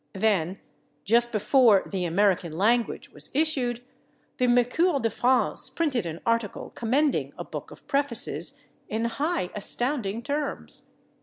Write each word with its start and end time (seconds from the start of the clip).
Then, 0.15 0.59
just 1.05 1.31
before 1.31 1.83
"The 1.87 2.05
American 2.05 2.57
Language" 2.57 3.11
was 3.11 3.29
issued, 3.35 3.83
the 4.37 4.47
Mercure 4.47 4.99
de 4.99 5.11
France 5.11 5.69
printed 5.69 6.07
an 6.07 6.21
article 6.25 6.71
commending 6.73 7.33
"A 7.37 7.43
Book 7.43 7.69
of 7.69 7.85
Prefaces" 7.85 8.57
in 8.89 9.05
high, 9.05 9.51
astounding 9.53 10.23
terms. 10.23 10.87